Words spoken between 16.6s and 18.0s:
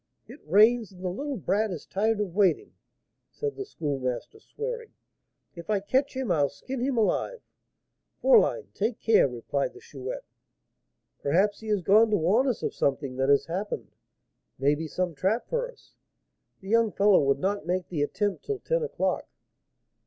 The young fellow would not make